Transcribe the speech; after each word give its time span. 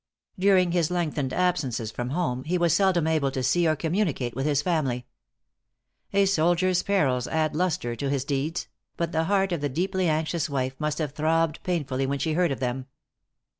During 0.39 0.71
his 0.71 0.89
lengthened 0.89 1.31
absences 1.31 1.91
from 1.91 2.09
home, 2.09 2.43
he 2.45 2.57
was 2.57 2.73
seldom 2.73 3.05
able 3.05 3.29
to 3.29 3.43
see 3.43 3.67
or 3.67 3.75
communicate 3.75 4.35
with 4.35 4.47
his 4.47 4.63
family. 4.63 5.05
A 6.11 6.25
soldier's 6.25 6.81
perils 6.81 7.27
add 7.27 7.55
lustre 7.55 7.95
to 7.97 8.09
his 8.09 8.25
deeds; 8.25 8.67
but 8.97 9.11
the 9.11 9.25
heart 9.25 9.51
of 9.51 9.61
the 9.61 9.69
deeply 9.69 10.09
anxious 10.09 10.49
wife 10.49 10.73
must 10.79 10.97
have 10.97 11.11
throbbed 11.11 11.61
painfully 11.61 12.07
when 12.07 12.17
she 12.17 12.33
heard 12.33 12.51
of 12.51 12.59
them. 12.59 12.87